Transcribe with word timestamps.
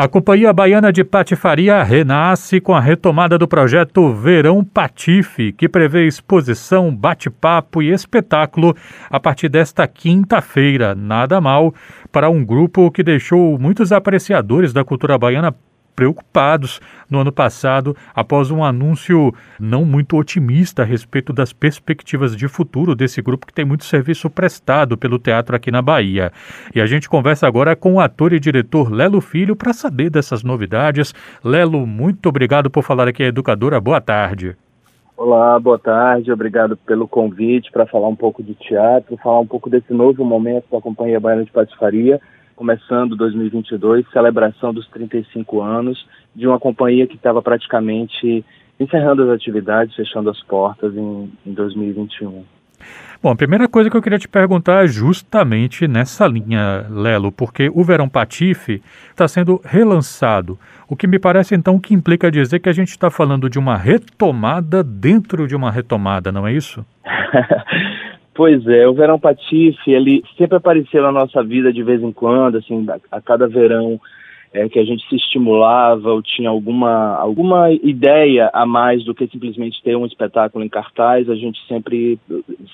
A 0.00 0.08
Companhia 0.08 0.50
Baiana 0.50 0.90
de 0.90 1.04
Patifaria 1.04 1.82
renasce 1.82 2.58
com 2.58 2.74
a 2.74 2.80
retomada 2.80 3.36
do 3.36 3.46
projeto 3.46 4.14
Verão 4.14 4.64
Patife, 4.64 5.52
que 5.52 5.68
prevê 5.68 6.06
exposição, 6.06 6.90
bate-papo 6.90 7.82
e 7.82 7.92
espetáculo 7.92 8.74
a 9.10 9.20
partir 9.20 9.50
desta 9.50 9.86
quinta-feira. 9.86 10.94
Nada 10.94 11.38
mal 11.38 11.74
para 12.10 12.30
um 12.30 12.42
grupo 12.42 12.90
que 12.90 13.02
deixou 13.02 13.58
muitos 13.58 13.92
apreciadores 13.92 14.72
da 14.72 14.82
cultura 14.82 15.18
baiana 15.18 15.54
preocupados 15.94 16.80
no 17.10 17.20
ano 17.20 17.32
passado 17.32 17.96
após 18.14 18.50
um 18.50 18.64
anúncio 18.64 19.34
não 19.58 19.84
muito 19.84 20.16
otimista 20.16 20.82
a 20.82 20.84
respeito 20.84 21.32
das 21.32 21.52
perspectivas 21.52 22.36
de 22.36 22.48
futuro 22.48 22.94
desse 22.94 23.20
grupo 23.20 23.46
que 23.46 23.52
tem 23.52 23.64
muito 23.64 23.84
serviço 23.84 24.30
prestado 24.30 24.96
pelo 24.96 25.18
teatro 25.18 25.54
aqui 25.54 25.70
na 25.70 25.82
Bahia. 25.82 26.32
E 26.74 26.80
a 26.80 26.86
gente 26.86 27.08
conversa 27.08 27.46
agora 27.46 27.76
com 27.76 27.94
o 27.94 28.00
ator 28.00 28.32
e 28.32 28.40
diretor 28.40 28.90
Lelo 28.90 29.20
Filho 29.20 29.54
para 29.56 29.72
saber 29.72 30.10
dessas 30.10 30.42
novidades. 30.42 31.14
Lelo, 31.44 31.86
muito 31.86 32.28
obrigado 32.28 32.70
por 32.70 32.82
falar 32.82 33.08
aqui, 33.08 33.22
educadora. 33.22 33.80
Boa 33.80 34.00
tarde. 34.00 34.56
Olá, 35.16 35.60
boa 35.60 35.78
tarde. 35.78 36.32
Obrigado 36.32 36.78
pelo 36.78 37.06
convite 37.06 37.70
para 37.70 37.84
falar 37.84 38.08
um 38.08 38.16
pouco 38.16 38.42
de 38.42 38.54
teatro, 38.54 39.18
falar 39.18 39.40
um 39.40 39.46
pouco 39.46 39.68
desse 39.68 39.92
novo 39.92 40.24
momento 40.24 40.64
da 40.72 40.80
Companhia 40.80 41.20
Baiana 41.20 41.44
de 41.44 41.50
Patifaria 41.50 42.18
começando 42.60 43.16
2022, 43.16 44.04
celebração 44.12 44.74
dos 44.74 44.86
35 44.88 45.62
anos 45.62 46.06
de 46.36 46.46
uma 46.46 46.60
companhia 46.60 47.06
que 47.06 47.16
estava 47.16 47.40
praticamente 47.40 48.44
encerrando 48.78 49.22
as 49.22 49.30
atividades, 49.30 49.96
fechando 49.96 50.28
as 50.28 50.42
portas 50.42 50.94
em, 50.94 51.32
em 51.46 51.54
2021. 51.54 52.44
Bom, 53.22 53.30
a 53.30 53.36
primeira 53.36 53.66
coisa 53.66 53.88
que 53.88 53.96
eu 53.96 54.02
queria 54.02 54.18
te 54.18 54.28
perguntar 54.28 54.84
é 54.84 54.86
justamente 54.86 55.88
nessa 55.88 56.26
linha, 56.26 56.84
Lelo, 56.90 57.32
porque 57.32 57.70
o 57.72 57.82
Verão 57.82 58.10
Patife 58.10 58.82
está 59.08 59.26
sendo 59.26 59.58
relançado, 59.64 60.58
o 60.86 60.94
que 60.94 61.06
me 61.06 61.18
parece 61.18 61.54
então 61.54 61.80
que 61.80 61.94
implica 61.94 62.30
dizer 62.30 62.58
que 62.58 62.68
a 62.68 62.74
gente 62.74 62.90
está 62.90 63.10
falando 63.10 63.48
de 63.48 63.58
uma 63.58 63.74
retomada 63.74 64.84
dentro 64.84 65.48
de 65.48 65.56
uma 65.56 65.70
retomada, 65.70 66.30
não 66.30 66.46
é 66.46 66.52
isso? 66.52 66.84
Pois 68.40 68.66
é, 68.66 68.88
o 68.88 68.94
verão 68.94 69.20
patife, 69.20 69.92
ele 69.92 70.24
sempre 70.38 70.56
apareceu 70.56 71.02
na 71.02 71.12
nossa 71.12 71.42
vida 71.42 71.70
de 71.70 71.82
vez 71.82 72.02
em 72.02 72.10
quando, 72.10 72.56
assim, 72.56 72.86
a, 73.12 73.20
cada 73.20 73.46
verão 73.46 74.00
é, 74.50 74.66
que 74.66 74.78
a 74.78 74.82
gente 74.82 75.06
se 75.10 75.16
estimulava 75.16 76.10
ou 76.10 76.22
tinha 76.22 76.48
alguma, 76.48 77.16
alguma 77.16 77.70
ideia 77.70 78.48
a 78.54 78.64
mais 78.64 79.04
do 79.04 79.14
que 79.14 79.26
simplesmente 79.26 79.82
ter 79.82 79.94
um 79.94 80.06
espetáculo 80.06 80.64
em 80.64 80.70
cartaz, 80.70 81.28
a 81.28 81.34
gente 81.34 81.60
sempre 81.68 82.18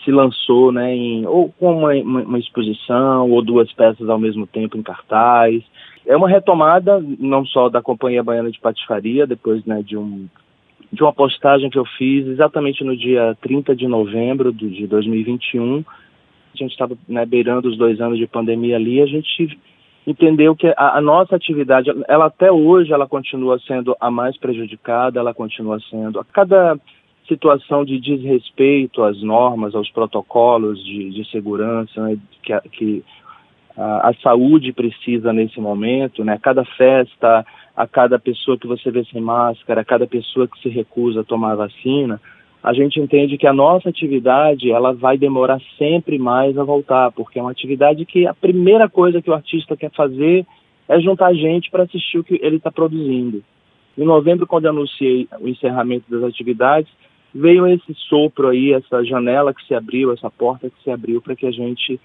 se 0.04 0.12
lançou, 0.12 0.70
né, 0.70 0.94
em, 0.94 1.26
ou 1.26 1.52
com 1.58 1.80
uma, 1.80 1.92
uma 1.94 2.38
exposição 2.38 3.28
ou 3.28 3.42
duas 3.42 3.72
peças 3.72 4.08
ao 4.08 4.20
mesmo 4.20 4.46
tempo 4.46 4.78
em 4.78 4.84
cartaz. 4.84 5.64
É 6.06 6.16
uma 6.16 6.28
retomada 6.28 7.04
não 7.18 7.44
só 7.44 7.68
da 7.68 7.82
Companhia 7.82 8.22
Baiana 8.22 8.52
de 8.52 8.60
Patifaria, 8.60 9.26
depois 9.26 9.64
né, 9.64 9.82
de 9.82 9.96
um 9.96 10.28
de 10.92 11.02
uma 11.02 11.12
postagem 11.12 11.68
que 11.70 11.78
eu 11.78 11.84
fiz 11.84 12.26
exatamente 12.26 12.84
no 12.84 12.96
dia 12.96 13.36
30 13.40 13.74
de 13.74 13.86
novembro 13.86 14.52
de 14.52 14.86
2021. 14.86 15.84
A 16.54 16.56
gente 16.56 16.72
estava 16.72 16.96
né, 17.08 17.26
beirando 17.26 17.68
os 17.68 17.76
dois 17.76 18.00
anos 18.00 18.18
de 18.18 18.26
pandemia 18.26 18.76
ali, 18.76 19.02
a 19.02 19.06
gente 19.06 19.58
entendeu 20.06 20.54
que 20.54 20.68
a, 20.76 20.98
a, 20.98 21.00
nossa 21.00 21.34
atividade, 21.34 21.90
ela 22.08 22.26
até 22.26 22.50
hoje, 22.50 22.92
ela 22.92 23.06
continua 23.06 23.58
sendo 23.66 23.96
a 24.00 24.10
mais 24.10 24.36
prejudicada, 24.38 25.18
ela 25.18 25.34
continua 25.34 25.78
sendo 25.90 26.20
a 26.20 26.24
cada 26.24 26.78
situação 27.26 27.84
de 27.84 27.98
desrespeito 27.98 29.02
às 29.02 29.20
normas, 29.20 29.74
aos 29.74 29.90
protocolos 29.90 30.82
de, 30.84 31.10
de 31.10 31.28
segurança 31.28 32.00
né, 32.00 32.16
que, 32.42 32.60
que 32.70 33.04
a, 33.76 34.10
a, 34.10 34.14
saúde 34.14 34.72
precisa 34.72 35.32
nesse 35.32 35.60
momento, 35.60 36.24
né? 36.24 36.38
Cada 36.42 36.64
festa, 36.64 37.44
a 37.76 37.86
cada 37.86 38.18
pessoa 38.18 38.58
que 38.58 38.66
você 38.66 38.90
vê 38.90 39.04
sem 39.04 39.20
máscara, 39.20 39.82
a 39.82 39.84
cada 39.84 40.06
pessoa 40.06 40.48
que 40.48 40.58
se 40.60 40.68
recusa 40.68 41.20
a 41.20 41.24
tomar 41.24 41.52
a 41.52 41.56
vacina, 41.56 42.20
a 42.62 42.72
gente 42.72 42.98
entende 42.98 43.38
que 43.38 43.46
a 43.46 43.52
nossa 43.52 43.88
atividade 43.88 44.72
ela 44.72 44.92
vai 44.92 45.16
demorar 45.16 45.60
sempre 45.78 46.18
mais 46.18 46.58
a 46.58 46.64
voltar, 46.64 47.12
porque 47.12 47.38
é 47.38 47.42
uma 47.42 47.52
atividade 47.52 48.04
que 48.04 48.26
a 48.26 48.34
primeira 48.34 48.88
coisa 48.88 49.22
que 49.22 49.30
o 49.30 49.34
artista 49.34 49.76
quer 49.76 49.90
fazer 49.92 50.44
é 50.88 51.00
juntar 51.00 51.34
gente 51.34 51.70
para 51.70 51.84
assistir 51.84 52.18
o 52.18 52.24
que 52.24 52.40
ele 52.42 52.56
está 52.56 52.70
produzindo. 52.70 53.44
Em 53.96 54.04
novembro, 54.04 54.46
quando 54.46 54.64
eu 54.64 54.70
anunciei 54.70 55.28
o 55.40 55.48
encerramento 55.48 56.10
das 56.10 56.22
atividades, 56.22 56.90
veio 57.34 57.66
esse 57.66 57.94
sopro 58.08 58.48
aí, 58.48 58.72
essa 58.72 59.04
janela 59.04 59.54
que 59.54 59.64
se 59.66 59.74
abriu, 59.74 60.12
essa 60.12 60.30
porta 60.30 60.70
que 60.70 60.82
se 60.82 60.90
abriu 60.90 61.20
para 61.20 61.36
que 61.36 61.46
a 61.46 61.50
gente 61.50 62.00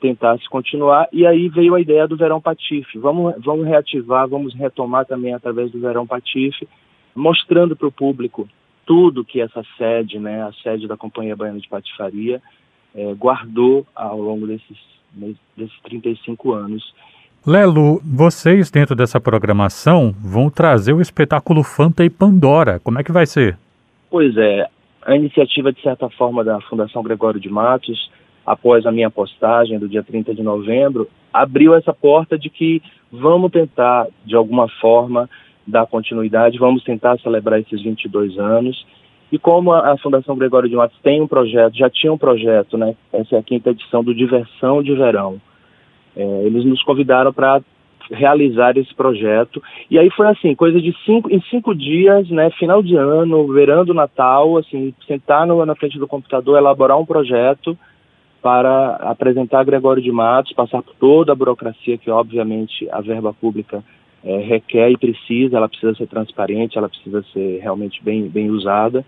tentasse 0.00 0.48
continuar. 0.48 1.08
E 1.12 1.26
aí 1.26 1.48
veio 1.48 1.74
a 1.74 1.80
ideia 1.80 2.06
do 2.06 2.16
Verão 2.16 2.40
Patife. 2.40 2.98
Vamos, 2.98 3.34
vamos 3.38 3.66
reativar, 3.66 4.28
vamos 4.28 4.54
retomar 4.54 5.04
também 5.06 5.34
através 5.34 5.70
do 5.70 5.80
Verão 5.80 6.06
Patife, 6.06 6.68
mostrando 7.14 7.76
para 7.76 7.88
o 7.88 7.92
público 7.92 8.48
tudo 8.86 9.24
que 9.24 9.40
essa 9.40 9.62
sede, 9.76 10.18
né, 10.18 10.42
a 10.42 10.52
sede 10.62 10.88
da 10.88 10.96
Companhia 10.96 11.36
Baiana 11.36 11.60
de 11.60 11.68
Patifaria, 11.68 12.40
é, 12.94 13.14
guardou 13.14 13.86
ao 13.94 14.18
longo 14.18 14.46
desses, 14.46 14.78
desses 15.56 15.78
35 15.82 16.52
anos. 16.52 16.94
Lelo, 17.46 18.00
vocês 18.04 18.70
dentro 18.70 18.96
dessa 18.96 19.20
programação 19.20 20.14
vão 20.18 20.50
trazer 20.50 20.92
o 20.92 21.00
espetáculo 21.00 21.62
Fanta 21.62 22.04
e 22.04 22.10
Pandora. 22.10 22.80
Como 22.80 22.98
é 22.98 23.04
que 23.04 23.12
vai 23.12 23.26
ser? 23.26 23.58
Pois 24.10 24.36
é, 24.36 24.66
a 25.02 25.16
iniciativa, 25.16 25.72
de 25.72 25.80
certa 25.80 26.08
forma, 26.10 26.42
da 26.42 26.60
Fundação 26.62 27.02
Gregório 27.02 27.40
de 27.40 27.48
Matos, 27.48 28.10
após 28.48 28.86
a 28.86 28.90
minha 28.90 29.10
postagem 29.10 29.78
do 29.78 29.86
dia 29.86 30.02
30 30.02 30.34
de 30.34 30.42
novembro, 30.42 31.06
abriu 31.32 31.74
essa 31.74 31.92
porta 31.92 32.38
de 32.38 32.48
que 32.48 32.82
vamos 33.12 33.52
tentar, 33.52 34.06
de 34.24 34.34
alguma 34.34 34.66
forma, 34.80 35.28
dar 35.66 35.86
continuidade, 35.86 36.58
vamos 36.58 36.82
tentar 36.82 37.18
celebrar 37.18 37.60
esses 37.60 37.82
22 37.82 38.38
anos. 38.38 38.86
E 39.30 39.38
como 39.38 39.72
a, 39.72 39.96
Fundação 39.98 40.34
Gregório 40.34 40.68
de 40.68 40.74
Matos 40.74 40.98
tem 41.02 41.20
um 41.20 41.28
projeto, 41.28 41.76
já 41.76 41.90
tinha 41.90 42.10
um 42.10 42.16
projeto, 42.16 42.78
né? 42.78 42.94
Essa 43.12 43.36
é 43.36 43.38
a 43.38 43.42
quinta 43.42 43.70
edição 43.70 44.02
do 44.02 44.14
Diversão 44.14 44.82
de 44.82 44.94
Verão. 44.94 45.38
É, 46.16 46.22
eles 46.46 46.64
nos 46.64 46.82
convidaram 46.82 47.34
para 47.34 47.60
realizar 48.10 48.78
esse 48.78 48.94
projeto. 48.94 49.62
E 49.90 49.98
aí 49.98 50.08
foi 50.10 50.26
assim, 50.28 50.54
coisa 50.54 50.80
de 50.80 50.96
cinco, 51.04 51.30
em 51.30 51.42
cinco 51.50 51.74
dias, 51.74 52.30
né, 52.30 52.48
final 52.52 52.82
de 52.82 52.96
ano, 52.96 53.46
verando 53.52 53.92
Natal, 53.92 54.56
assim, 54.56 54.94
sentar 55.06 55.46
no, 55.46 55.66
na 55.66 55.74
frente 55.74 55.98
do 55.98 56.08
computador, 56.08 56.56
elaborar 56.56 56.98
um 56.98 57.04
projeto 57.04 57.76
para 58.42 58.96
apresentar 58.96 59.64
Gregório 59.64 60.02
de 60.02 60.12
Matos, 60.12 60.52
passar 60.52 60.82
por 60.82 60.94
toda 60.94 61.32
a 61.32 61.34
burocracia 61.34 61.98
que, 61.98 62.10
obviamente, 62.10 62.88
a 62.90 63.00
verba 63.00 63.32
pública 63.32 63.82
é, 64.24 64.38
requer 64.38 64.90
e 64.90 64.96
precisa, 64.96 65.56
ela 65.56 65.68
precisa 65.68 65.94
ser 65.94 66.06
transparente, 66.06 66.78
ela 66.78 66.88
precisa 66.88 67.24
ser 67.32 67.60
realmente 67.60 68.02
bem, 68.02 68.28
bem 68.28 68.50
usada. 68.50 69.04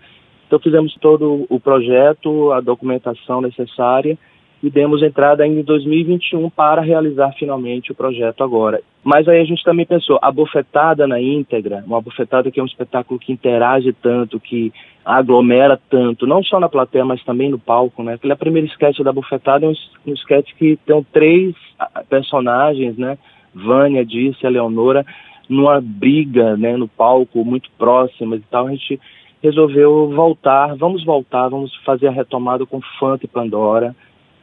Então, 0.47 0.59
fizemos 0.59 0.93
todo 0.99 1.45
o 1.49 1.59
projeto, 1.59 2.51
a 2.51 2.59
documentação 2.59 3.41
necessária 3.41 4.17
e 4.63 4.69
demos 4.69 5.01
entrada 5.01 5.43
ainda 5.43 5.59
em 5.59 5.63
2021 5.63 6.49
para 6.49 6.81
realizar 6.81 7.33
finalmente 7.33 7.91
o 7.91 7.95
projeto 7.95 8.43
agora. 8.43 8.81
Mas 9.03 9.27
aí 9.27 9.39
a 9.39 9.43
gente 9.43 9.63
também 9.63 9.85
pensou, 9.85 10.19
a 10.21 10.31
bofetada 10.31 11.07
na 11.07 11.19
íntegra, 11.19 11.83
uma 11.85 11.99
bofetada 11.99 12.51
que 12.51 12.59
é 12.59 12.63
um 12.63 12.67
espetáculo 12.67 13.19
que 13.19 13.33
interage 13.33 13.91
tanto, 13.93 14.39
que 14.39 14.71
aglomera 15.03 15.79
tanto, 15.89 16.27
não 16.27 16.43
só 16.43 16.59
na 16.59 16.69
plateia, 16.69 17.03
mas 17.03 17.23
também 17.23 17.49
no 17.49 17.57
palco, 17.57 18.03
né? 18.03 18.13
Aquele 18.13 18.35
primeiro 18.35 18.67
sketch 18.67 18.99
da 18.99 19.11
bofetada 19.11 19.65
é 19.65 19.69
um, 19.69 19.73
um 20.05 20.13
sketch 20.13 20.53
que 20.55 20.77
tem 20.85 21.03
três 21.11 21.55
ah, 21.79 22.03
personagens, 22.07 22.95
né? 22.97 23.17
Vânia, 23.53 24.05
Disse, 24.05 24.45
a 24.45 24.49
Leonora, 24.49 25.05
numa 25.49 25.81
briga, 25.81 26.55
né, 26.55 26.77
no 26.77 26.87
palco, 26.87 27.43
muito 27.43 27.69
próximas 27.77 28.39
e 28.39 28.43
tal, 28.49 28.67
a 28.67 28.71
gente 28.71 28.99
resolveu 29.43 30.09
voltar, 30.09 30.75
vamos 30.75 31.03
voltar, 31.03 31.49
vamos 31.49 31.75
fazer 31.83 32.07
a 32.07 32.11
retomada 32.11 32.65
com 32.65 32.79
Fanta 32.99 33.25
e 33.25 33.27
Pandora, 33.27 33.95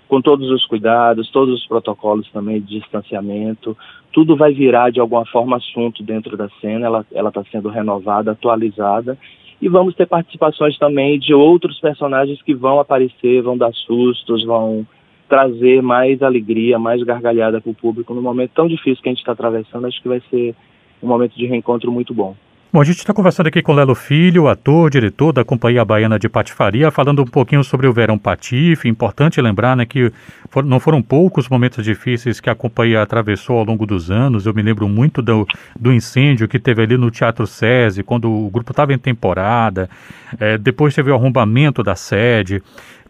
com 0.09 0.23
todos 0.23 0.51
os 0.51 0.65
cuidados, 0.65 1.31
todos 1.31 1.61
os 1.61 1.67
protocolos 1.67 2.29
também 2.31 2.61
de 2.61 2.81
distanciamento, 2.81 3.77
tudo 4.13 4.37
vai 4.37 4.53
virar 4.53 4.91
de 4.91 5.01
alguma 5.01 5.27
forma 5.27 5.57
assunto 5.57 6.03
dentro 6.03 6.37
da 6.37 6.49
cena, 6.61 6.87
ela 6.87 7.29
está 7.29 7.45
sendo 7.53 7.69
renovada, 7.69 8.33
atualizada, 8.33 9.19
e 9.61 9.69
vamos 9.69 9.95
ter 9.95 10.07
participações 10.07 10.79
também 10.79 11.19
de 11.19 11.35
outros 11.35 11.79
personagens 11.81 12.41
que 12.43 12.55
vão 12.55 12.81
aparecer, 12.81 13.43
vão 13.43 13.59
dar 13.59 13.73
sustos, 13.73 14.45
vão 14.45 14.87
trazer 15.29 15.83
mais 15.83 16.23
alegria, 16.23 16.79
mais 16.79 17.03
gargalhada 17.03 17.61
para 17.61 17.71
o 17.71 17.75
público 17.75 18.15
no 18.15 18.23
momento 18.23 18.53
tão 18.55 18.67
difícil 18.67 19.03
que 19.03 19.09
a 19.09 19.13
gente 19.13 19.21
está 19.21 19.33
atravessando, 19.33 19.87
acho 19.87 20.01
que 20.01 20.09
vai 20.09 20.23
ser 20.31 20.55
um 21.03 21.07
momento 21.07 21.37
de 21.37 21.47
reencontro 21.47 21.93
muito 21.93 22.15
bom. 22.15 22.35
Bom, 22.71 22.83
a 22.83 22.85
gente 22.85 22.99
está 22.99 23.15
conversando 23.15 23.47
aqui 23.47 23.63
com 23.63 23.73
Lelo 23.73 23.95
Filho, 23.95 24.47
ator, 24.47 24.91
diretor 24.91 25.33
da 25.33 25.43
Companhia 25.43 25.83
Baiana 25.87 26.19
de 26.19 26.29
Patifaria, 26.29 26.91
falando 26.91 27.23
um 27.23 27.27
pouquinho 27.27 27.65
sobre 27.65 27.87
o 27.87 27.95
Verão 27.95 28.19
Patife. 28.19 28.87
Importante 28.87 29.41
lembrar 29.41 29.75
né, 29.75 29.87
que 29.87 30.13
for, 30.51 30.63
não 30.63 30.79
foram 30.79 31.01
poucos 31.01 31.49
momentos 31.49 31.83
difíceis 31.83 32.41
que 32.41 32.51
a 32.51 32.55
companhia 32.55 33.01
atravessou 33.01 33.57
ao 33.57 33.65
longo 33.65 33.87
dos 33.87 34.11
anos. 34.11 34.45
Eu 34.45 34.53
me 34.53 34.61
lembro 34.61 34.87
muito 34.87 35.23
do, 35.23 35.47
do 35.81 35.91
incêndio 35.91 36.47
que 36.47 36.59
teve 36.59 36.83
ali 36.83 36.99
no 36.99 37.11
Teatro 37.11 37.47
SESI, 37.47 38.03
quando 38.03 38.31
o 38.31 38.51
grupo 38.51 38.71
estava 38.71 38.93
em 38.93 38.99
temporada. 38.99 39.89
É, 40.39 40.59
depois 40.59 40.95
teve 40.95 41.11
o 41.11 41.15
arrombamento 41.15 41.83
da 41.83 41.97
sede 41.97 42.63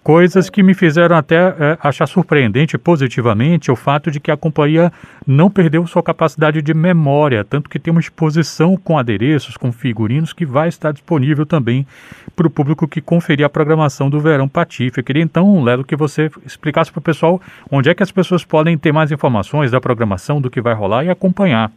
Coisas 0.08 0.48
que 0.48 0.62
me 0.62 0.72
fizeram 0.72 1.14
até 1.14 1.36
é, 1.36 1.78
achar 1.82 2.06
surpreendente 2.06 2.78
positivamente 2.78 3.70
o 3.70 3.76
fato 3.76 4.10
de 4.10 4.18
que 4.18 4.30
a 4.30 4.38
companhia 4.38 4.90
não 5.26 5.50
perdeu 5.50 5.86
sua 5.86 6.02
capacidade 6.02 6.62
de 6.62 6.72
memória, 6.72 7.44
tanto 7.44 7.68
que 7.68 7.78
tem 7.78 7.90
uma 7.90 8.00
exposição 8.00 8.74
com 8.74 8.96
adereços, 8.96 9.58
com 9.58 9.70
figurinos, 9.70 10.32
que 10.32 10.46
vai 10.46 10.66
estar 10.66 10.92
disponível 10.92 11.44
também 11.44 11.86
para 12.34 12.46
o 12.46 12.50
público 12.50 12.88
que 12.88 13.02
conferir 13.02 13.44
a 13.44 13.50
programação 13.50 14.08
do 14.08 14.18
Verão 14.18 14.48
Patife. 14.48 14.96
Eu 14.96 15.04
queria 15.04 15.22
então, 15.22 15.62
Lelo, 15.62 15.84
que 15.84 15.94
você 15.94 16.30
explicasse 16.46 16.90
para 16.90 17.00
o 17.00 17.02
pessoal 17.02 17.38
onde 17.70 17.90
é 17.90 17.94
que 17.94 18.02
as 18.02 18.10
pessoas 18.10 18.42
podem 18.42 18.78
ter 18.78 18.92
mais 18.92 19.12
informações 19.12 19.70
da 19.70 19.78
programação, 19.78 20.40
do 20.40 20.48
que 20.48 20.62
vai 20.62 20.72
rolar 20.72 21.04
e 21.04 21.10
acompanhar. 21.10 21.70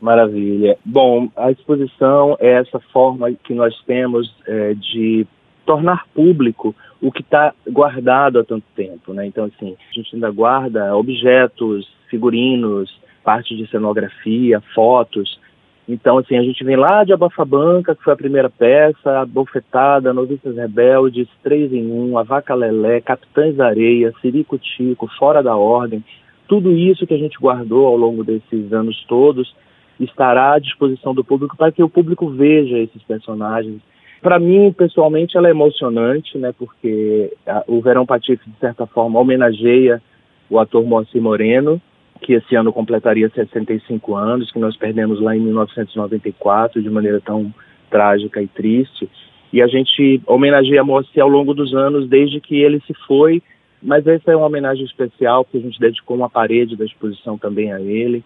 Maravilha. 0.00 0.78
Bom, 0.82 1.28
a 1.36 1.50
exposição 1.50 2.34
é 2.40 2.60
essa 2.60 2.80
forma 2.94 3.30
que 3.44 3.52
nós 3.52 3.74
temos 3.86 4.34
é, 4.46 4.72
de 4.72 5.26
tornar 5.64 6.06
público 6.14 6.74
o 7.00 7.12
que 7.12 7.20
está 7.20 7.52
guardado 7.68 8.38
há 8.38 8.44
tanto 8.44 8.64
tempo, 8.74 9.12
né? 9.12 9.26
Então, 9.26 9.44
assim, 9.44 9.76
a 9.90 9.94
gente 9.94 10.14
ainda 10.14 10.30
guarda 10.30 10.96
objetos, 10.96 11.88
figurinos, 12.08 12.98
parte 13.22 13.56
de 13.56 13.66
cenografia, 13.68 14.62
fotos. 14.74 15.38
Então, 15.86 16.18
assim, 16.18 16.36
a 16.38 16.42
gente 16.42 16.64
vem 16.64 16.76
lá 16.76 17.04
de 17.04 17.12
Abafabanca, 17.12 17.94
que 17.94 18.02
foi 18.02 18.12
a 18.14 18.16
primeira 18.16 18.48
peça, 18.48 19.20
a 19.20 19.26
Bofetada, 19.26 20.14
Noviças 20.14 20.56
Rebeldes, 20.56 21.28
Três 21.42 21.72
em 21.72 21.90
Um, 21.90 22.16
A 22.16 22.22
Vaca 22.22 22.54
Lelé, 22.54 23.00
Capitães 23.00 23.56
da 23.56 23.66
Areia, 23.66 24.12
Sirico 24.20 24.56
Tico, 24.58 25.06
Fora 25.18 25.42
da 25.42 25.56
Ordem. 25.56 26.02
Tudo 26.48 26.72
isso 26.72 27.06
que 27.06 27.14
a 27.14 27.18
gente 27.18 27.38
guardou 27.38 27.86
ao 27.86 27.96
longo 27.96 28.24
desses 28.24 28.72
anos 28.72 29.04
todos 29.06 29.54
estará 30.00 30.54
à 30.54 30.58
disposição 30.58 31.14
do 31.14 31.24
público 31.24 31.56
para 31.56 31.70
que 31.70 31.82
o 31.82 31.88
público 31.88 32.28
veja 32.28 32.78
esses 32.78 33.02
personagens. 33.02 33.80
Para 34.20 34.38
mim, 34.38 34.72
pessoalmente, 34.72 35.36
ela 35.36 35.48
é 35.48 35.50
emocionante, 35.50 36.38
né, 36.38 36.52
porque 36.58 37.32
a, 37.46 37.62
o 37.66 37.80
Verão 37.80 38.06
Patife, 38.06 38.48
de 38.48 38.58
certa 38.58 38.86
forma, 38.86 39.20
homenageia 39.20 40.02
o 40.48 40.58
ator 40.58 40.84
Moacir 40.84 41.20
Moreno, 41.20 41.80
que 42.20 42.32
esse 42.32 42.54
ano 42.54 42.72
completaria 42.72 43.28
65 43.28 44.14
anos, 44.14 44.50
que 44.50 44.58
nós 44.58 44.76
perdemos 44.76 45.20
lá 45.20 45.36
em 45.36 45.40
1994 45.40 46.82
de 46.82 46.88
maneira 46.88 47.20
tão 47.20 47.52
trágica 47.90 48.42
e 48.42 48.46
triste. 48.46 49.08
E 49.52 49.62
a 49.62 49.66
gente 49.66 50.20
homenageia 50.26 50.82
Moacir 50.82 51.22
ao 51.22 51.28
longo 51.28 51.54
dos 51.54 51.74
anos, 51.74 52.08
desde 52.08 52.40
que 52.40 52.56
ele 52.56 52.80
se 52.86 52.94
foi, 53.06 53.42
mas 53.82 54.06
essa 54.06 54.32
é 54.32 54.36
uma 54.36 54.46
homenagem 54.46 54.84
especial, 54.84 55.44
porque 55.44 55.58
a 55.58 55.60
gente 55.60 55.78
dedicou 55.78 56.16
uma 56.16 56.30
parede 56.30 56.76
da 56.76 56.84
exposição 56.84 57.36
também 57.36 57.72
a 57.72 57.80
ele. 57.80 58.24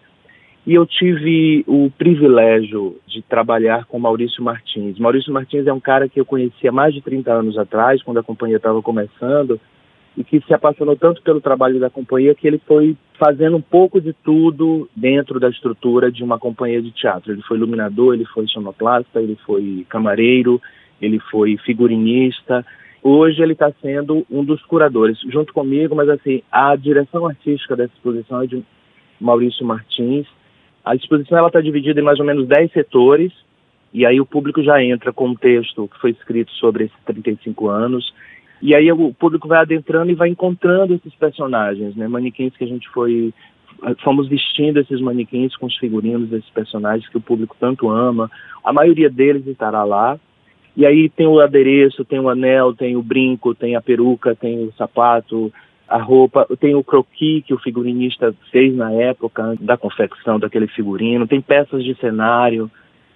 E 0.69 0.75
eu 0.75 0.85
tive 0.85 1.63
o 1.65 1.89
privilégio 1.97 2.95
de 3.07 3.23
trabalhar 3.23 3.85
com 3.85 3.97
Maurício 3.97 4.43
Martins. 4.43 4.99
Maurício 4.99 5.33
Martins 5.33 5.65
é 5.65 5.73
um 5.73 5.79
cara 5.79 6.07
que 6.07 6.19
eu 6.19 6.25
conhecia 6.25 6.71
mais 6.71 6.93
de 6.93 7.01
30 7.01 7.33
anos 7.33 7.57
atrás, 7.57 8.03
quando 8.03 8.19
a 8.19 8.23
companhia 8.23 8.57
estava 8.57 8.79
começando, 8.79 9.59
e 10.15 10.23
que 10.23 10.39
se 10.41 10.53
apaixonou 10.53 10.95
tanto 10.95 11.23
pelo 11.23 11.41
trabalho 11.41 11.79
da 11.79 11.89
companhia 11.89 12.35
que 12.35 12.45
ele 12.45 12.61
foi 12.67 12.95
fazendo 13.17 13.57
um 13.57 13.61
pouco 13.63 13.99
de 13.99 14.13
tudo 14.13 14.87
dentro 14.95 15.39
da 15.39 15.49
estrutura 15.49 16.11
de 16.11 16.23
uma 16.23 16.37
companhia 16.37 16.83
de 16.83 16.91
teatro. 16.91 17.31
Ele 17.31 17.41
foi 17.41 17.57
iluminador, 17.57 18.13
ele 18.13 18.25
foi 18.25 18.47
sonoplasta, 18.47 19.19
ele 19.19 19.39
foi 19.47 19.87
camareiro, 19.89 20.61
ele 21.01 21.17
foi 21.31 21.57
figurinista. 21.65 22.63
Hoje 23.01 23.41
ele 23.41 23.53
está 23.53 23.71
sendo 23.81 24.23
um 24.29 24.43
dos 24.43 24.61
curadores, 24.67 25.17
junto 25.31 25.51
comigo, 25.51 25.95
mas 25.95 26.09
assim, 26.09 26.43
a 26.51 26.75
direção 26.75 27.25
artística 27.25 27.75
dessa 27.75 27.93
exposição 27.95 28.43
é 28.43 28.45
de 28.45 28.63
Maurício 29.19 29.65
Martins, 29.65 30.27
a 30.89 30.95
exposição 30.95 31.45
está 31.45 31.61
dividida 31.61 31.99
em 31.99 32.03
mais 32.03 32.19
ou 32.19 32.25
menos 32.25 32.47
10 32.47 32.71
setores, 32.71 33.31
e 33.93 34.07
aí 34.07 34.19
o 34.19 34.25
público 34.25 34.63
já 34.63 34.83
entra 34.83 35.13
com 35.13 35.27
um 35.27 35.35
texto 35.35 35.87
que 35.87 35.99
foi 35.99 36.09
escrito 36.11 36.51
sobre 36.53 36.85
esses 36.85 36.97
35 37.05 37.69
anos, 37.69 38.11
e 38.59 38.73
aí 38.73 38.91
o 38.91 39.13
público 39.13 39.47
vai 39.47 39.59
adentrando 39.59 40.11
e 40.11 40.15
vai 40.15 40.29
encontrando 40.29 40.95
esses 40.95 41.13
personagens, 41.13 41.95
né? 41.95 42.07
Manequins 42.07 42.57
que 42.57 42.63
a 42.63 42.67
gente 42.67 42.89
foi 42.89 43.31
fomos 44.03 44.27
vestindo 44.27 44.79
esses 44.79 44.99
manequins 44.99 45.55
com 45.55 45.67
os 45.67 45.77
figurinos 45.77 46.27
desses 46.27 46.49
personagens 46.49 47.07
que 47.07 47.17
o 47.17 47.21
público 47.21 47.55
tanto 47.59 47.89
ama. 47.89 48.29
A 48.63 48.73
maioria 48.73 49.09
deles 49.11 49.45
estará 49.47 49.83
lá. 49.83 50.19
E 50.75 50.85
aí 50.85 51.07
tem 51.07 51.27
o 51.27 51.39
adereço, 51.39 52.03
tem 52.03 52.19
o 52.19 52.29
anel, 52.29 52.73
tem 52.73 52.97
o 52.97 53.03
brinco, 53.03 53.55
tem 53.55 53.75
a 53.75 53.81
peruca, 53.81 54.35
tem 54.35 54.65
o 54.65 54.73
sapato, 54.73 55.53
a 55.89 55.97
roupa, 55.97 56.47
tem 56.59 56.75
o 56.75 56.83
croquis 56.83 57.43
que 57.43 57.53
o 57.53 57.59
figurinista 57.59 58.33
fez 58.51 58.75
na 58.75 58.91
época 58.91 59.55
da 59.59 59.75
confecção 59.75 60.39
daquele 60.39 60.67
figurino, 60.67 61.27
tem 61.27 61.41
peças 61.41 61.83
de 61.83 61.95
cenário, 61.95 62.69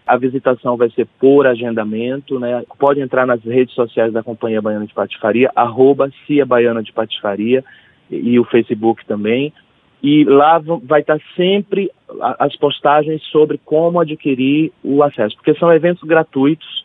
a 0.06 0.18
visitação 0.18 0.76
vai 0.76 0.90
ser 0.90 1.08
por 1.20 1.48
agendamento, 1.48 2.40
né? 2.40 2.64
Pode 2.78 3.00
entrar 3.00 3.26
nas 3.26 3.42
redes 3.44 3.74
sociais 3.74 4.12
da 4.12 4.24
Companhia 4.24 4.62
Baiana 4.62 4.86
de 4.86 4.94
Patifaria, 4.94 5.52
arroba 5.56 6.12
Cia 6.26 6.46
Baiana 6.46 6.84
de 6.84 6.92
Patifaria 6.92 7.64
e 8.10 8.38
o 8.40 8.44
Facebook 8.44 9.06
também. 9.06 9.54
E 10.02 10.26
lá 10.26 10.62
vai 10.84 11.00
estar 11.00 11.18
sempre 11.36 11.90
as 12.38 12.56
postagens 12.58 13.24
sobre 13.32 13.58
como 13.64 14.02
adquirir 14.02 14.74
o 14.84 15.02
acesso, 15.02 15.36
porque 15.38 15.56
são 15.56 15.72
eventos 15.72 16.04
gratuitos, 16.04 16.84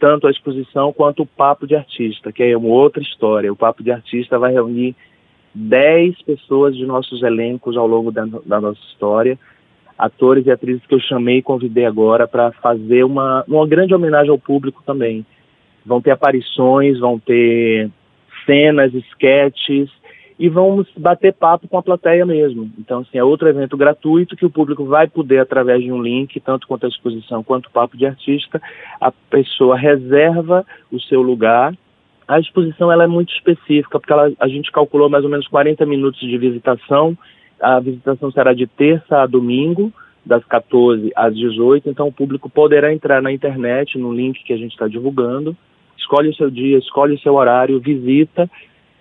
tanto 0.00 0.26
a 0.26 0.30
exposição 0.30 0.90
quanto 0.90 1.24
o 1.24 1.26
Papo 1.26 1.66
de 1.66 1.76
Artista, 1.76 2.32
que 2.32 2.42
é 2.42 2.56
uma 2.56 2.68
outra 2.68 3.02
história. 3.02 3.52
O 3.52 3.56
Papo 3.56 3.82
de 3.82 3.90
Artista 3.90 4.38
vai 4.38 4.52
reunir 4.52 4.96
10 5.54 6.22
pessoas 6.22 6.76
de 6.76 6.84
nossos 6.84 7.22
elencos 7.22 7.76
ao 7.76 7.86
longo 7.86 8.10
da, 8.10 8.26
da, 8.44 8.60
nossa 8.60 8.80
história, 8.90 9.38
atores 9.96 10.46
e 10.46 10.50
atrizes 10.50 10.84
que 10.86 10.94
eu 10.94 11.00
chamei 11.00 11.38
e 11.38 11.42
convidei 11.42 11.86
agora 11.86 12.26
para 12.26 12.50
fazer 12.52 13.04
uma, 13.04 13.44
uma 13.46 13.66
grande 13.66 13.94
homenagem 13.94 14.30
ao 14.30 14.38
público 14.38 14.82
também. 14.84 15.24
Vão 15.86 16.00
ter 16.00 16.10
aparições, 16.10 16.98
vão 16.98 17.18
ter 17.18 17.90
cenas, 18.44 18.92
sketches 18.94 19.88
e 20.36 20.48
vamos 20.48 20.88
bater 20.96 21.32
papo 21.32 21.68
com 21.68 21.78
a 21.78 21.82
plateia 21.82 22.26
mesmo. 22.26 22.68
Então, 22.78 23.00
assim, 23.00 23.18
é 23.18 23.22
outro 23.22 23.48
evento 23.48 23.76
gratuito 23.76 24.34
que 24.34 24.44
o 24.44 24.50
público 24.50 24.84
vai 24.84 25.06
poder, 25.06 25.38
através 25.38 25.80
de 25.80 25.92
um 25.92 26.02
link, 26.02 26.40
tanto 26.40 26.66
quanto 26.66 26.86
a 26.86 26.88
exposição 26.88 27.44
quanto 27.44 27.66
o 27.66 27.70
papo 27.70 27.96
de 27.96 28.04
artista, 28.04 28.60
a 29.00 29.12
pessoa 29.12 29.76
reserva 29.76 30.66
o 30.90 31.00
seu 31.00 31.22
lugar 31.22 31.72
a 32.26 32.38
exposição 32.38 32.90
ela 32.90 33.04
é 33.04 33.06
muito 33.06 33.34
específica, 33.34 33.98
porque 34.00 34.12
ela, 34.12 34.30
a 34.40 34.48
gente 34.48 34.72
calculou 34.72 35.08
mais 35.08 35.24
ou 35.24 35.30
menos 35.30 35.46
40 35.48 35.84
minutos 35.84 36.20
de 36.20 36.38
visitação. 36.38 37.16
A 37.60 37.78
visitação 37.80 38.30
será 38.30 38.52
de 38.52 38.66
terça 38.66 39.22
a 39.22 39.26
domingo, 39.26 39.92
das 40.24 40.42
14 40.44 41.12
às 41.14 41.36
18, 41.36 41.88
então 41.90 42.08
o 42.08 42.12
público 42.12 42.48
poderá 42.48 42.92
entrar 42.92 43.20
na 43.20 43.30
internet, 43.30 43.98
no 43.98 44.12
link 44.12 44.42
que 44.42 44.52
a 44.52 44.56
gente 44.56 44.72
está 44.72 44.88
divulgando, 44.88 45.54
escolhe 45.98 46.30
o 46.30 46.34
seu 46.34 46.50
dia, 46.50 46.78
escolhe 46.78 47.14
o 47.14 47.18
seu 47.18 47.34
horário, 47.34 47.78
visita, 47.78 48.50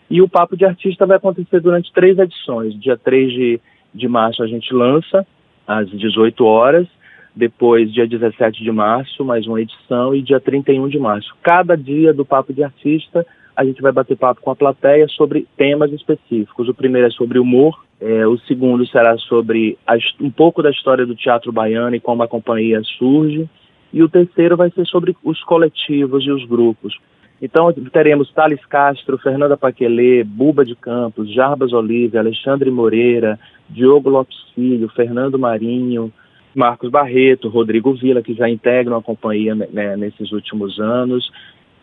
e 0.10 0.22
o 0.22 0.28
Papo 0.28 0.58
de 0.58 0.66
Artista 0.66 1.06
vai 1.06 1.18
acontecer 1.18 1.62
durante 1.62 1.94
três 1.94 2.20
edições. 2.20 2.78
Dia 2.80 2.98
3 2.98 3.32
de, 3.32 3.62
de 3.94 4.08
março 4.08 4.44
a 4.44 4.48
gente 4.48 4.74
lança, 4.74 5.26
às 5.66 5.90
18 5.90 6.46
horas, 6.46 6.88
depois, 7.36 7.92
dia 7.92 8.08
17 8.08 8.64
de 8.64 8.72
março, 8.72 9.26
mais 9.26 9.48
uma 9.48 9.60
edição, 9.60 10.14
e 10.14 10.22
dia 10.22 10.40
31 10.40 10.88
de 10.88 11.00
março. 11.00 11.34
Cada 11.42 11.76
dia 11.76 12.14
do 12.14 12.24
Papo 12.24 12.54
de 12.54 12.64
Artista, 12.64 13.26
a 13.56 13.64
gente 13.64 13.82
vai 13.82 13.92
bater 13.92 14.18
papo 14.18 14.42
com 14.42 14.52
a 14.52 14.56
plateia 14.56 15.08
sobre 15.08 15.48
temas 15.58 15.92
específicos. 15.92 16.68
O 16.68 16.74
primeiro 16.74 17.08
é 17.08 17.12
sobre 17.12 17.40
humor, 17.40 17.84
é, 18.00 18.26
o 18.28 18.38
segundo 18.40 18.86
será 18.88 19.18
sobre 19.18 19.78
a, 19.86 19.96
um 20.20 20.30
pouco 20.30 20.62
da 20.62 20.70
história 20.70 21.06
do 21.06 21.16
teatro 21.16 21.52
baiano 21.52 21.96
e 21.96 22.00
como 22.00 22.24
a 22.24 22.28
companhia 22.28 22.82
surge, 22.98 23.50
e 23.92 24.02
o 24.02 24.10
terceiro 24.10 24.58
vai 24.58 24.70
ser 24.72 24.86
sobre 24.86 25.16
os 25.24 25.44
coletivos 25.44 26.26
e 26.26 26.32
os 26.32 26.46
grupos. 26.46 26.98
Então, 27.42 27.72
teremos 27.92 28.32
Thales 28.32 28.66
Castro, 28.68 29.18
Fernanda 29.18 29.58
Paquelê, 29.58 30.24
Buba 30.24 30.64
de 30.64 30.76
Campos, 30.76 31.32
Jarbas 31.34 31.74
Olive, 31.74 32.18
Alexandre 32.18 32.72
Moreira, 32.72 33.40
Diogo 33.70 34.10
Lopes 34.10 34.38
Filho, 34.56 34.88
Fernando 34.90 35.38
Marinho, 35.38 36.12
Marcos 36.56 36.90
Barreto, 36.90 37.50
Rodrigo 37.50 37.94
Vila, 37.94 38.22
que 38.22 38.34
já 38.34 38.50
integram 38.50 38.98
a 38.98 39.02
companhia 39.02 39.56
né, 39.56 39.98
nesses 39.98 40.32
últimos 40.32 40.80
anos. 40.80 41.32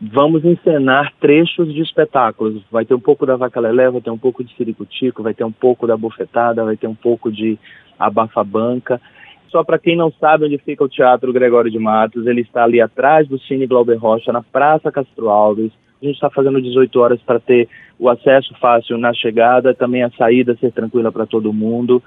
Vamos 0.00 0.44
encenar 0.44 1.12
trechos 1.20 1.72
de 1.74 1.82
espetáculos. 1.82 2.62
Vai 2.70 2.84
ter 2.84 2.94
um 2.94 3.00
pouco 3.00 3.26
da 3.26 3.36
Vaca 3.36 3.60
Lelé, 3.60 3.90
vai 3.90 4.00
ter 4.00 4.10
um 4.10 4.18
pouco 4.18 4.42
de 4.42 4.54
Siricutico, 4.54 5.22
vai 5.22 5.34
ter 5.34 5.44
um 5.44 5.52
pouco 5.52 5.86
da 5.86 5.96
Bufetada, 5.96 6.64
vai 6.64 6.76
ter 6.76 6.86
um 6.86 6.94
pouco 6.94 7.30
de 7.30 7.58
Abafa 7.98 8.42
Banca. 8.42 9.00
Só 9.48 9.64
para 9.64 9.78
quem 9.78 9.96
não 9.96 10.12
sabe 10.12 10.46
onde 10.46 10.58
fica 10.58 10.84
o 10.84 10.88
Teatro 10.88 11.32
Gregório 11.32 11.70
de 11.70 11.78
Matos, 11.78 12.26
ele 12.26 12.40
está 12.40 12.64
ali 12.64 12.80
atrás 12.80 13.28
do 13.28 13.38
Cine 13.40 13.66
Glauber 13.66 13.98
Rocha, 13.98 14.32
na 14.32 14.42
Praça 14.42 14.92
Castro 14.92 15.28
Alves. 15.28 15.72
A 16.00 16.06
gente 16.06 16.14
está 16.14 16.30
fazendo 16.30 16.62
18 16.62 16.98
horas 16.98 17.20
para 17.20 17.40
ter 17.40 17.68
o 17.98 18.08
acesso 18.08 18.54
fácil 18.58 18.96
na 18.96 19.12
chegada, 19.12 19.74
também 19.74 20.02
a 20.02 20.10
saída 20.10 20.56
ser 20.56 20.72
tranquila 20.72 21.12
para 21.12 21.26
todo 21.26 21.52
mundo. 21.52 22.02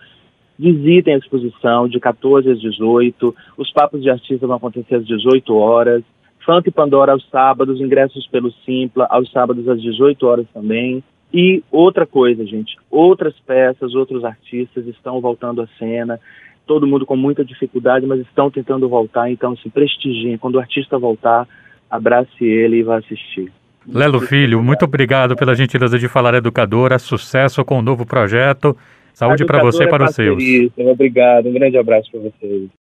Visitem 0.57 1.15
a 1.15 1.17
exposição 1.17 1.88
de 1.88 2.00
14 2.00 2.50
às 2.50 2.62
18. 2.62 3.36
Os 3.57 3.72
papos 3.72 4.01
de 4.01 4.10
artista 4.10 4.45
vão 4.45 4.57
acontecer 4.57 4.95
às 4.95 5.05
18 5.05 5.55
horas. 5.55 6.03
Funk 6.45 6.69
Pandora 6.72 7.13
aos 7.13 7.27
sábados, 7.29 7.79
ingressos 7.79 8.27
pelo 8.27 8.51
Simpla, 8.65 9.07
aos 9.10 9.31
sábados 9.31 9.67
às 9.67 9.81
18 9.81 10.27
horas 10.27 10.45
também. 10.53 11.03
E 11.33 11.63
outra 11.72 12.05
coisa, 12.05 12.45
gente, 12.45 12.77
outras 12.91 13.33
peças, 13.45 13.95
outros 13.95 14.24
artistas 14.24 14.86
estão 14.88 15.19
voltando 15.19 15.62
à 15.62 15.67
cena. 15.79 16.19
Todo 16.67 16.86
mundo 16.86 17.05
com 17.05 17.15
muita 17.15 17.43
dificuldade, 17.43 18.05
mas 18.05 18.19
estão 18.19 18.51
tentando 18.51 18.88
voltar. 18.88 19.31
Então, 19.31 19.57
se 19.57 19.69
prestigiem. 19.69 20.38
Quando 20.38 20.55
o 20.55 20.60
artista 20.60 21.00
voltar, 21.00 21.48
abrace 21.89 22.45
ele 22.45 22.77
e 22.77 22.83
vá 22.83 22.98
assistir. 22.98 23.51
Lelo 23.88 24.22
Filho, 24.22 24.63
muito 24.63 24.86
obrigado 24.86 25.36
pela 25.36 25.55
gentileza 25.55 26.00
de 26.00 26.07
falar 26.07 26.36
educadora, 26.36 26.98
sucesso 26.98 27.65
com 27.65 27.79
o 27.79 27.81
novo 27.81 28.05
projeto, 28.05 28.77
saúde 29.13 29.46
para 29.46 29.63
você 29.63 29.84
e 29.84 29.89
para 29.89 30.05
os 30.05 30.15
seus. 30.15 30.43
Obrigado, 30.77 31.50
um 31.50 31.53
grande 31.53 31.77
abraço 31.77 32.10
para 32.12 32.20
vocês. 32.20 32.70